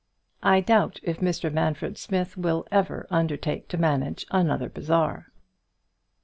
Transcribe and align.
I 0.41 0.61
doubt 0.61 0.99
if 1.03 1.19
Mr 1.19 1.53
Manfred 1.53 1.95
Smith 1.95 2.35
will 2.35 2.67
ever 2.71 3.05
undertake 3.11 3.67
to 3.67 3.77
manage 3.77 4.25
another 4.31 4.67
bazaar. 4.67 5.31